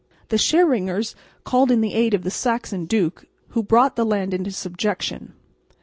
[0.29, 1.13] The Schieringers
[1.43, 5.35] called in the aid of the Saxon duke, who brought the land into subjection.